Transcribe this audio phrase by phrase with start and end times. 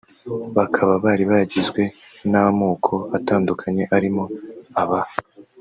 [0.57, 1.81] bakaba bari bagizwe
[2.31, 4.23] n’amoko atandukanye arimo
[4.83, 5.15] Abaha